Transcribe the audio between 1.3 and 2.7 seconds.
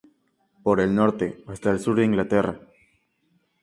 hasta el sur de Inglaterra.